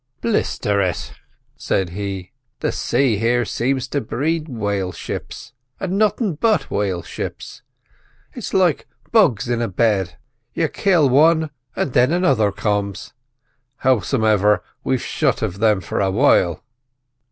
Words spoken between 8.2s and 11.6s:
It's like bugs in a bed: you kill wan,